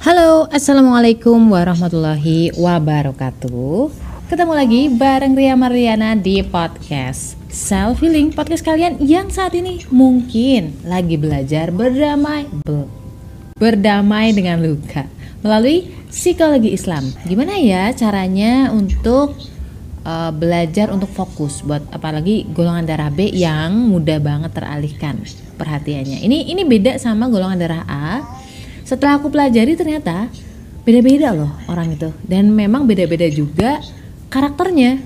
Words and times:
Halo, 0.00 0.48
Assalamualaikum 0.48 1.36
warahmatullahi 1.52 2.56
wabarakatuh. 2.56 3.92
Ketemu 4.32 4.52
lagi 4.56 4.88
bareng 4.88 5.36
Ria 5.36 5.52
Mariana 5.52 6.16
di 6.16 6.40
podcast 6.40 7.36
Self 7.52 8.00
Healing 8.00 8.32
Podcast 8.32 8.64
kalian 8.64 8.96
yang 9.04 9.28
saat 9.28 9.52
ini 9.52 9.84
mungkin 9.92 10.72
lagi 10.88 11.20
belajar 11.20 11.68
berdamai 11.68 12.48
be, 12.64 12.88
Berdamai 13.60 14.32
dengan 14.32 14.64
luka 14.64 15.04
Melalui 15.44 15.92
psikologi 16.08 16.72
Islam. 16.72 17.12
Gimana 17.28 17.60
ya 17.60 17.92
caranya 17.92 18.72
untuk 18.72 19.36
uh, 20.08 20.32
belajar 20.32 20.88
untuk 20.88 21.12
fokus 21.12 21.60
Buat 21.60 21.92
apalagi 21.92 22.48
golongan 22.48 22.88
darah 22.88 23.12
B 23.12 23.28
yang 23.28 23.92
mudah 23.92 24.16
banget 24.24 24.56
teralihkan 24.56 25.20
perhatiannya? 25.60 26.24
Ini, 26.24 26.48
ini 26.48 26.64
beda 26.64 26.96
sama 26.96 27.28
golongan 27.28 27.60
darah 27.60 27.84
A 27.84 28.40
setelah 28.92 29.16
aku 29.16 29.32
pelajari 29.32 29.72
ternyata 29.72 30.28
beda-beda 30.84 31.32
loh 31.32 31.48
orang 31.64 31.96
itu. 31.96 32.12
Dan 32.28 32.52
memang 32.52 32.84
beda-beda 32.84 33.24
juga 33.32 33.80
karakternya. 34.28 35.00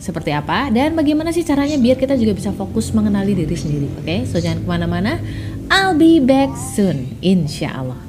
Seperti 0.00 0.32
apa 0.32 0.72
dan 0.72 0.96
bagaimana 0.96 1.28
sih 1.28 1.44
caranya 1.44 1.76
biar 1.76 2.00
kita 2.00 2.16
juga 2.16 2.32
bisa 2.32 2.56
fokus 2.56 2.88
mengenali 2.96 3.36
diri 3.36 3.52
sendiri 3.52 3.84
oke? 4.00 4.08
Okay? 4.08 4.24
so 4.24 4.40
jangan 4.40 4.64
ke 4.64 4.68
mana-mana. 4.72 5.20
I'll 5.68 5.92
be 5.92 6.24
back 6.24 6.56
soon 6.56 7.20
insya 7.20 7.84
Allah 7.84 8.00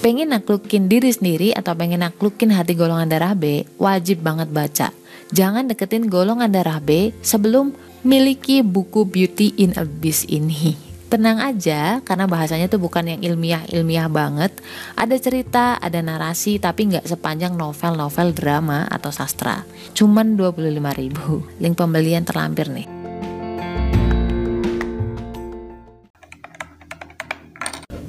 pengen 0.00 0.32
naklukin 0.32 0.92
diri 0.92 1.08
sendiri 1.08 1.56
atau 1.56 1.72
pengen 1.72 2.04
naklukin 2.04 2.52
hati 2.52 2.76
golongan 2.76 3.08
darah 3.08 3.32
B 3.32 3.64
wajib 3.80 4.20
banget 4.20 4.52
baca 4.52 4.99
jangan 5.30 5.66
deketin 5.66 6.06
golongan 6.06 6.50
darah 6.50 6.78
B 6.78 7.14
sebelum 7.24 7.74
miliki 8.06 8.62
buku 8.64 9.08
Beauty 9.08 9.56
in 9.60 9.76
Abyss 9.76 10.28
ini. 10.28 10.76
Tenang 11.10 11.42
aja, 11.42 11.98
karena 12.06 12.30
bahasanya 12.30 12.70
tuh 12.70 12.78
bukan 12.78 13.02
yang 13.02 13.18
ilmiah-ilmiah 13.18 14.06
banget. 14.06 14.54
Ada 14.94 15.18
cerita, 15.18 15.74
ada 15.82 15.98
narasi, 15.98 16.62
tapi 16.62 16.86
nggak 16.86 17.02
sepanjang 17.02 17.58
novel-novel 17.58 18.30
drama 18.30 18.86
atau 18.86 19.10
sastra. 19.10 19.66
Cuman 19.90 20.38
25 20.38 20.70
ribu. 20.94 21.42
Link 21.58 21.74
pembelian 21.74 22.22
terlampir 22.22 22.70
nih. 22.70 22.99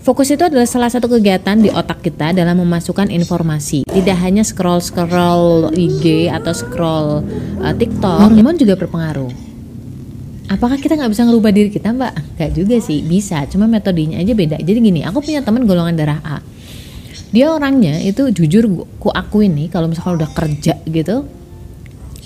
Fokus 0.01 0.33
itu 0.33 0.41
adalah 0.41 0.65
salah 0.65 0.89
satu 0.89 1.05
kegiatan 1.05 1.53
di 1.61 1.69
otak 1.69 2.01
kita 2.01 2.33
dalam 2.33 2.57
memasukkan 2.57 3.13
informasi. 3.13 3.85
Tidak 3.85 4.17
hanya 4.17 4.41
scroll-scroll 4.41 5.77
IG 5.77 6.25
atau 6.25 6.57
scroll 6.57 7.21
uh, 7.61 7.69
TikTok, 7.69 8.33
hormon 8.33 8.57
juga 8.57 8.73
berpengaruh. 8.81 9.29
Apakah 10.49 10.81
kita 10.81 10.97
nggak 10.97 11.13
bisa 11.13 11.21
ngerubah 11.21 11.53
diri 11.53 11.69
kita, 11.69 11.93
Mbak? 11.93 12.13
Gak 12.33 12.51
juga 12.57 12.81
sih, 12.81 13.05
bisa. 13.05 13.45
Cuma 13.45 13.69
metodenya 13.69 14.17
aja 14.17 14.33
beda. 14.33 14.57
Jadi 14.57 14.79
gini, 14.81 15.05
aku 15.05 15.21
punya 15.21 15.45
teman 15.45 15.69
golongan 15.69 15.93
darah 15.93 16.19
A. 16.25 16.37
Dia 17.29 17.53
orangnya 17.53 18.01
itu 18.01 18.33
jujur 18.33 18.67
ku 18.97 19.13
akuin 19.13 19.53
nih, 19.53 19.69
kalau 19.69 19.85
misalkan 19.85 20.17
udah 20.17 20.33
kerja 20.33 20.81
gitu, 20.89 21.29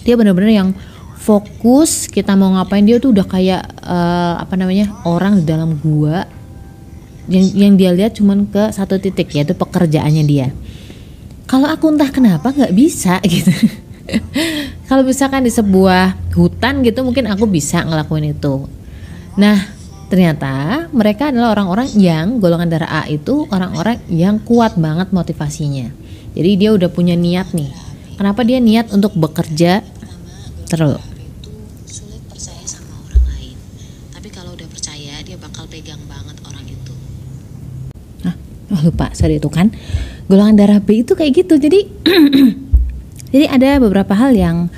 dia 0.08 0.16
bener-bener 0.16 0.64
yang 0.64 0.72
fokus. 1.20 2.08
Kita 2.08 2.40
mau 2.40 2.56
ngapain 2.56 2.88
dia 2.88 3.04
tuh 3.04 3.12
udah 3.12 3.28
kayak 3.28 3.68
uh, 3.84 4.40
apa 4.40 4.56
namanya 4.56 4.96
orang 5.04 5.44
di 5.44 5.46
dalam 5.46 5.76
gua 5.84 6.24
yang 7.26 7.46
yang 7.54 7.74
dia 7.78 7.92
lihat 7.94 8.18
cuman 8.18 8.46
ke 8.50 8.70
satu 8.74 9.02
titik 9.02 9.34
yaitu 9.34 9.58
pekerjaannya 9.58 10.24
dia. 10.26 10.48
Kalau 11.46 11.70
aku 11.70 11.94
entah 11.94 12.10
kenapa 12.10 12.54
nggak 12.54 12.74
bisa 12.74 13.22
gitu. 13.34 13.54
Kalau 14.86 15.02
misalkan 15.02 15.42
di 15.46 15.50
sebuah 15.50 16.34
hutan 16.38 16.86
gitu 16.86 17.02
mungkin 17.02 17.26
aku 17.30 17.50
bisa 17.50 17.82
ngelakuin 17.82 18.38
itu. 18.38 18.70
Nah 19.38 19.74
ternyata 20.06 20.86
mereka 20.94 21.34
adalah 21.34 21.58
orang-orang 21.58 21.90
yang 21.98 22.38
golongan 22.38 22.70
darah 22.70 23.02
A 23.02 23.10
itu 23.10 23.50
orang-orang 23.50 23.98
yang 24.10 24.38
kuat 24.42 24.78
banget 24.78 25.10
motivasinya. 25.10 25.90
Jadi 26.38 26.52
dia 26.60 26.70
udah 26.76 26.90
punya 26.94 27.18
niat 27.18 27.56
nih. 27.58 27.74
Kenapa 28.16 28.46
dia 28.46 28.62
niat 28.62 28.94
untuk 28.94 29.18
bekerja 29.18 29.82
terus? 30.70 31.02
Oh 31.02 31.16
lupa 38.86 39.10
sorry 39.18 39.42
itu 39.42 39.50
kan. 39.50 39.74
Golongan 40.30 40.56
darah 40.58 40.80
B 40.82 41.02
itu 41.02 41.18
kayak 41.18 41.46
gitu. 41.46 41.58
Jadi 41.58 41.90
jadi 43.34 43.46
ada 43.50 43.82
beberapa 43.82 44.14
hal 44.14 44.38
yang 44.38 44.70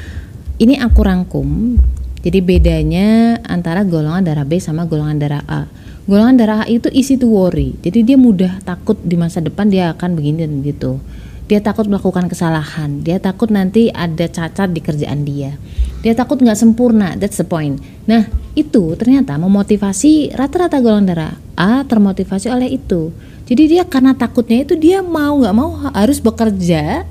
ini 0.58 0.80
aku 0.80 1.04
rangkum. 1.04 1.76
Jadi 2.24 2.40
bedanya 2.44 3.40
antara 3.46 3.84
golongan 3.88 4.24
darah 4.24 4.48
B 4.48 4.58
sama 4.64 4.88
golongan 4.88 5.20
darah 5.20 5.44
A. 5.48 5.68
Golongan 6.08 6.36
darah 6.40 6.60
A 6.64 6.66
itu 6.72 6.88
easy 6.96 7.20
to 7.20 7.28
worry. 7.28 7.76
Jadi 7.84 8.08
dia 8.08 8.18
mudah 8.18 8.64
takut 8.64 8.96
di 9.04 9.20
masa 9.20 9.44
depan 9.44 9.68
dia 9.68 9.92
akan 9.92 10.16
begini 10.16 10.48
dan 10.48 10.64
gitu 10.64 11.04
dia 11.48 11.64
takut 11.64 11.88
melakukan 11.88 12.28
kesalahan. 12.28 13.00
Dia 13.02 13.24
takut 13.24 13.48
nanti 13.48 13.88
ada 13.88 14.28
cacat 14.28 14.68
di 14.76 14.84
kerjaan 14.84 15.24
dia. 15.24 15.56
Dia 16.04 16.14
takut 16.14 16.44
nggak 16.44 16.60
sempurna. 16.60 17.16
That's 17.16 17.40
the 17.40 17.48
point. 17.48 17.80
Nah 18.06 18.28
itu 18.54 18.94
ternyata 19.00 19.40
memotivasi 19.40 20.36
rata-rata 20.36 20.84
golongan 20.84 21.08
darah 21.08 21.34
A 21.56 21.88
termotivasi 21.88 22.52
oleh 22.52 22.76
itu 22.76 23.16
jadi 23.48 23.64
dia 23.66 23.84
karena 23.88 24.12
takutnya 24.12 24.68
itu 24.68 24.76
dia 24.76 25.00
mau 25.00 25.40
nggak 25.40 25.56
mau 25.56 25.72
harus 25.96 26.20
bekerja 26.20 27.08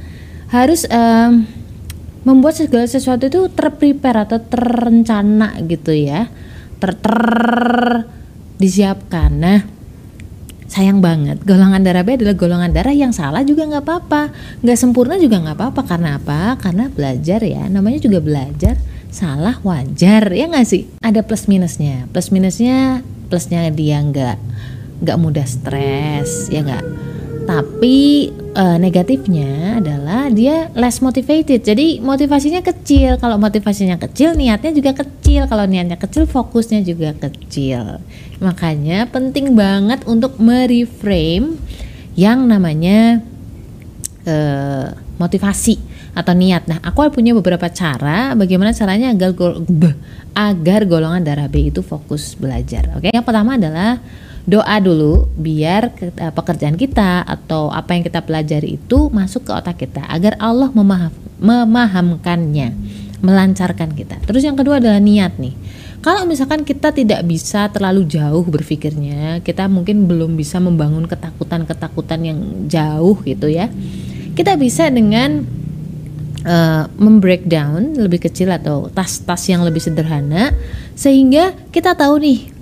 harus 0.52 0.86
um, 0.86 1.42
membuat 2.26 2.58
segala 2.58 2.90
sesuatu 2.90 3.30
itu 3.30 3.46
terprepare 3.54 4.26
atau 4.26 4.42
terencana 4.42 5.54
gitu 5.62 5.94
ya. 5.94 6.26
Ter, 6.82 6.90
ter 6.98 7.16
disiapkan. 8.58 9.30
Nah 9.30 9.60
sayang 10.66 10.98
banget 10.98 11.38
golongan 11.46 11.78
darah 11.86 12.02
B 12.02 12.18
adalah 12.18 12.34
golongan 12.34 12.74
darah 12.74 12.90
yang 12.90 13.14
salah 13.14 13.46
juga 13.46 13.62
nggak 13.70 13.84
apa-apa. 13.86 14.34
Nggak 14.66 14.78
sempurna 14.78 15.14
juga 15.22 15.38
nggak 15.38 15.56
apa-apa. 15.56 15.80
Karena 15.86 16.18
apa? 16.18 16.58
Karena 16.58 16.90
belajar 16.90 17.40
ya. 17.46 17.70
Namanya 17.70 18.02
juga 18.02 18.18
belajar. 18.18 18.74
Salah 19.06 19.62
wajar 19.62 20.34
ya 20.34 20.50
nggak 20.50 20.66
sih? 20.66 20.90
Ada 21.00 21.22
plus 21.22 21.46
minusnya. 21.46 22.10
Plus 22.10 22.34
minusnya 22.34 23.06
plusnya 23.30 23.70
dia 23.70 24.02
nggak 24.02 24.38
nggak 25.02 25.18
mudah 25.20 25.46
stres 25.46 26.48
ya 26.48 26.64
nggak? 26.64 26.84
Tapi 27.46 28.26
e, 28.34 28.64
negatifnya 28.82 29.78
adalah 29.78 30.26
dia 30.34 30.66
less 30.74 30.98
motivated. 30.98 31.62
Jadi 31.62 32.02
motivasinya 32.02 32.58
kecil. 32.58 33.22
Kalau 33.22 33.38
motivasinya 33.38 34.02
kecil 34.02 34.34
niatnya 34.34 34.74
juga 34.74 34.98
kecil. 34.98 35.46
Kalau 35.46 35.62
niatnya 35.70 35.94
kecil 35.94 36.26
fokusnya 36.26 36.82
juga 36.82 37.14
kecil. 37.14 38.02
Makanya 38.42 39.06
penting 39.14 39.54
banget 39.54 40.02
untuk 40.10 40.42
mereframe 40.42 41.54
yang 42.18 42.50
namanya 42.50 43.22
e, 44.26 44.36
motivasi 45.22 45.78
atau 46.16 46.32
niat. 46.32 46.64
Nah, 46.66 46.80
aku 46.80 47.04
punya 47.12 47.36
beberapa 47.36 47.68
cara 47.68 48.32
bagaimana 48.32 48.72
caranya 48.72 49.12
agar 49.12 49.36
agar 50.50 50.80
golongan 50.88 51.22
darah 51.22 51.46
B 51.46 51.68
itu 51.68 51.84
fokus 51.84 52.34
belajar. 52.34 52.90
Oke, 52.96 53.12
yang 53.12 53.22
pertama 53.22 53.60
adalah 53.60 54.00
doa 54.46 54.78
dulu 54.78 55.26
biar 55.34 55.90
uh, 55.90 56.32
pekerjaan 56.32 56.78
kita 56.78 57.26
atau 57.26 57.68
apa 57.68 57.98
yang 57.98 58.06
kita 58.06 58.22
pelajari 58.22 58.78
itu 58.78 59.10
masuk 59.10 59.50
ke 59.50 59.52
otak 59.52 59.82
kita 59.82 60.06
agar 60.06 60.38
Allah 60.38 60.70
memaham, 60.70 61.10
memahamkannya, 61.42 62.70
melancarkan 63.20 63.90
kita. 63.92 64.22
Terus 64.22 64.46
yang 64.46 64.54
kedua 64.54 64.78
adalah 64.78 65.02
niat 65.02 65.36
nih. 65.36 65.54
Kalau 65.98 66.22
misalkan 66.22 66.62
kita 66.62 66.94
tidak 66.94 67.26
bisa 67.26 67.66
terlalu 67.74 68.06
jauh 68.06 68.46
berpikirnya, 68.46 69.42
kita 69.42 69.66
mungkin 69.66 70.06
belum 70.06 70.38
bisa 70.38 70.62
membangun 70.62 71.10
ketakutan-ketakutan 71.10 72.20
yang 72.22 72.38
jauh 72.70 73.18
gitu 73.26 73.50
ya. 73.50 73.66
Kita 74.38 74.54
bisa 74.54 74.86
dengan 74.86 75.42
uh, 76.46 76.86
membreakdown 76.94 77.98
lebih 77.98 78.22
kecil 78.30 78.54
atau 78.54 78.86
tas-tas 78.94 79.42
yang 79.50 79.66
lebih 79.66 79.82
sederhana 79.82 80.54
sehingga 80.94 81.58
kita 81.74 81.98
tahu 81.98 82.22
nih, 82.22 82.54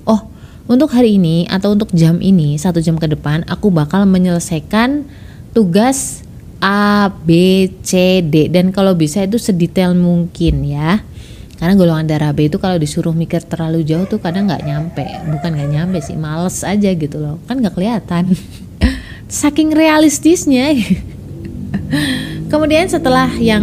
untuk 0.64 0.93
hari 0.93 1.20
ini 1.20 1.44
atau 1.49 1.76
untuk 1.76 1.93
jam 1.93 2.20
ini 2.25 2.56
satu 2.56 2.81
jam 2.81 2.96
ke 2.96 3.05
depan 3.05 3.44
aku 3.44 3.69
bakal 3.69 4.08
menyelesaikan 4.08 5.05
tugas 5.52 6.25
A, 6.64 7.12
B, 7.12 7.69
C, 7.84 8.25
D. 8.25 8.49
Dan 8.49 8.72
kalau 8.72 8.96
bisa 8.96 9.20
itu 9.20 9.37
sedetail 9.37 9.93
mungkin 9.93 10.64
ya. 10.64 11.05
Karena 11.61 11.76
golongan 11.76 12.08
darah 12.08 12.32
B 12.32 12.49
itu 12.49 12.56
kalau 12.56 12.81
disuruh 12.81 13.12
mikir 13.12 13.44
terlalu 13.44 13.84
jauh 13.84 14.08
tuh 14.08 14.16
kadang 14.16 14.49
nggak 14.49 14.64
nyampe. 14.64 15.05
Bukan 15.28 15.50
nggak 15.55 15.70
nyampe 15.70 15.99
sih 16.00 16.16
males 16.16 16.64
aja 16.64 16.88
gitu 16.96 17.20
loh. 17.20 17.37
Kan 17.44 17.60
nggak 17.60 17.76
kelihatan. 17.76 18.32
Saking 19.28 19.76
realistisnya. 19.76 20.72
Kemudian 22.52 22.88
setelah 22.88 23.28
yang 23.37 23.62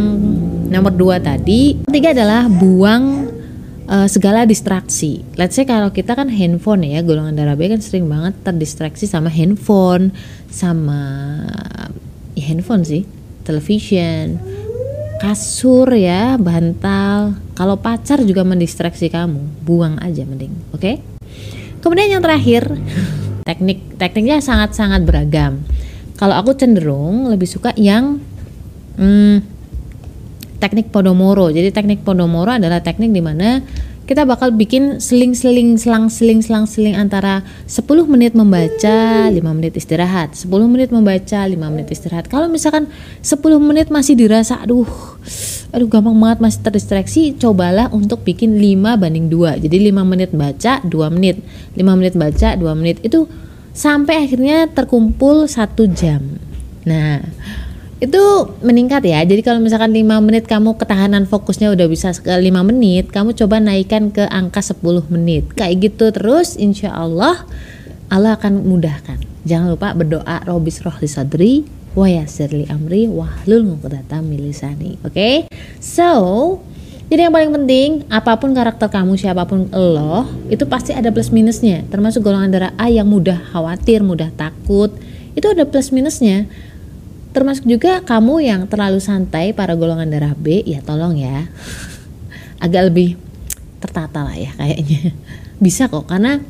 nomor 0.69 0.93
dua 0.93 1.17
tadi 1.17 1.81
ketiga 1.89 2.15
adalah 2.15 2.47
buang 2.47 3.20
uh, 3.91 4.07
segala 4.07 4.47
distraksi. 4.47 5.27
Let's 5.35 5.59
say 5.59 5.67
kalau 5.67 5.91
kita 5.91 6.15
kan 6.15 6.31
handphone 6.31 6.87
ya, 6.87 7.03
golongan 7.03 7.35
darah 7.35 7.59
B 7.59 7.67
kan 7.67 7.83
sering 7.83 8.07
banget 8.07 8.39
terdistraksi 8.47 9.05
sama 9.05 9.27
handphone, 9.27 10.15
sama 10.47 11.03
ya 12.33 12.47
handphone 12.47 12.87
sih, 12.87 13.03
television, 13.43 14.39
kasur 15.19 15.91
ya, 15.91 16.39
bantal, 16.39 17.35
kalau 17.61 17.77
pacar 17.77 18.25
juga 18.25 18.41
mendistraksi 18.41 19.05
kamu 19.13 19.61
buang 19.61 20.01
aja 20.01 20.25
mending 20.25 20.49
oke 20.73 20.81
okay? 20.81 20.97
kemudian 21.85 22.17
yang 22.17 22.23
terakhir 22.25 22.65
teknik 23.47 24.01
tekniknya 24.01 24.41
sangat 24.41 24.73
sangat 24.73 25.05
beragam 25.05 25.61
kalau 26.17 26.33
aku 26.33 26.57
cenderung 26.57 27.29
lebih 27.29 27.45
suka 27.45 27.69
yang 27.77 28.17
hmm, 28.97 29.45
teknik 30.57 30.89
Podomoro 30.89 31.53
jadi 31.53 31.69
teknik 31.69 32.01
Podomoro 32.01 32.49
adalah 32.49 32.81
teknik 32.81 33.13
di 33.13 33.21
mana 33.21 33.61
kita 34.11 34.27
bakal 34.27 34.51
bikin 34.51 34.99
seling-seling 34.99 35.79
selang-seling 35.79 36.43
selang-seling 36.43 36.99
antara 36.99 37.47
10 37.63 37.87
menit 38.11 38.35
membaca, 38.35 39.31
5 39.31 39.39
menit 39.55 39.79
istirahat, 39.79 40.35
10 40.35 40.51
menit 40.67 40.91
membaca, 40.91 41.47
5 41.47 41.55
menit 41.71 41.87
istirahat. 41.95 42.27
Kalau 42.27 42.51
misalkan 42.51 42.91
10 43.23 43.39
menit 43.63 43.87
masih 43.87 44.19
dirasa 44.19 44.59
aduh 44.59 44.83
aduh 45.71 45.87
gampang 45.87 46.11
banget 46.19 46.43
masih 46.43 46.59
terdistraksi, 46.59 47.21
cobalah 47.39 47.87
untuk 47.95 48.27
bikin 48.27 48.59
5 48.59 48.99
banding 48.99 49.31
2. 49.31 49.63
Jadi 49.63 49.79
5 49.79 50.03
menit 50.03 50.35
baca, 50.35 50.83
2 50.83 50.91
menit. 51.07 51.39
5 51.79 51.95
menit 51.95 52.19
baca, 52.19 52.59
2 52.59 52.67
menit. 52.75 52.99
Itu 53.07 53.31
sampai 53.71 54.27
akhirnya 54.27 54.67
terkumpul 54.67 55.47
1 55.47 55.87
jam. 55.87 56.19
Nah, 56.83 57.23
itu 58.01 58.23
meningkat 58.65 59.05
ya. 59.05 59.21
Jadi 59.21 59.45
kalau 59.45 59.61
misalkan 59.61 59.93
5 59.93 60.25
menit 60.25 60.49
kamu 60.49 60.73
ketahanan 60.73 61.29
fokusnya 61.29 61.69
udah 61.69 61.85
bisa 61.85 62.09
ke 62.17 62.33
5 62.33 62.49
menit 62.65 63.13
kamu 63.13 63.37
coba 63.37 63.61
naikkan 63.61 64.09
ke 64.09 64.25
angka 64.25 64.65
10 64.65 64.81
menit. 65.13 65.53
Kayak 65.53 65.93
gitu 65.93 66.09
terus 66.09 66.57
insya 66.57 66.97
Allah 66.97 67.45
Allah 68.09 68.41
akan 68.41 68.65
mudahkan. 68.65 69.21
Jangan 69.45 69.77
lupa 69.77 69.93
berdoa 69.93 70.41
robis 70.49 70.81
roh 70.81 70.97
sadri 71.05 71.61
wa 71.93 72.09
yasirli 72.09 72.65
amri 72.73 73.05
wahlul 73.05 73.77
nuqdata 73.77 74.25
milisani 74.25 74.97
oke? 75.05 75.13
Okay? 75.13 75.35
so 75.77 76.57
jadi 77.11 77.29
yang 77.29 77.35
paling 77.35 77.51
penting 77.53 77.89
apa 78.09 78.39
pun 78.39 78.55
karakter 78.55 78.89
kamu 78.89 79.13
siapa 79.19 79.45
pun 79.45 79.69
lo 79.69 80.25
itu 80.49 80.65
pasti 80.65 80.89
ada 80.89 81.13
plus 81.13 81.29
minusnya. 81.29 81.85
Termasuk 81.93 82.25
golongan 82.25 82.49
darah 82.49 82.73
A 82.81 82.89
yang 82.89 83.05
mudah 83.05 83.37
khawatir 83.53 84.01
mudah 84.01 84.33
takut. 84.33 84.89
Itu 85.37 85.53
ada 85.53 85.69
plus 85.69 85.93
minusnya 85.93 86.49
termasuk 87.31 87.67
juga 87.67 88.03
kamu 88.03 88.43
yang 88.43 88.61
terlalu 88.67 88.99
santai 88.99 89.55
para 89.55 89.75
golongan 89.75 90.11
darah 90.11 90.35
B 90.35 90.63
ya 90.63 90.83
tolong 90.83 91.17
ya. 91.19 91.47
Agak 92.61 92.93
lebih 92.93 93.17
tertata 93.81 94.23
lah 94.27 94.37
ya 94.37 94.51
kayaknya. 94.55 95.15
Bisa 95.63 95.89
kok 95.89 96.05
karena 96.05 96.43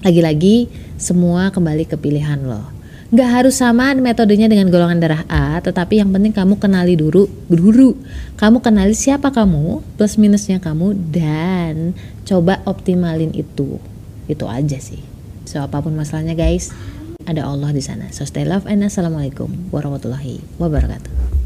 lagi-lagi 0.00 0.72
semua 0.96 1.52
kembali 1.52 1.84
ke 1.84 1.96
pilihan 2.00 2.40
lo 2.40 2.80
nggak 3.10 3.26
harus 3.42 3.58
sama 3.58 3.90
metodenya 3.98 4.46
dengan 4.46 4.70
golongan 4.70 5.02
darah 5.02 5.26
A 5.26 5.58
tetapi 5.58 5.98
yang 5.98 6.14
penting 6.14 6.30
kamu 6.30 6.54
kenali 6.62 6.94
dulu 6.94 7.26
dulu. 7.50 7.98
Kamu 8.38 8.62
kenali 8.62 8.94
siapa 8.94 9.34
kamu 9.34 9.82
plus 9.98 10.14
minusnya 10.14 10.62
kamu 10.62 10.94
dan 11.10 11.90
coba 12.22 12.62
optimalin 12.62 13.34
itu. 13.34 13.82
Itu 14.30 14.46
aja 14.46 14.78
sih. 14.78 15.02
So 15.42 15.58
apa 15.58 15.82
pun 15.82 15.98
masalahnya 15.98 16.38
guys 16.38 16.70
ada 17.26 17.44
Allah 17.44 17.74
di 17.74 17.82
sana. 17.82 18.08
So 18.14 18.24
stay 18.24 18.44
love 18.44 18.64
and 18.64 18.84
assalamualaikum 18.84 19.72
warahmatullahi 19.74 20.40
wabarakatuh. 20.56 21.39